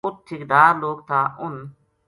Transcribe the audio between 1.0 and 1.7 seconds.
تھا اُنھ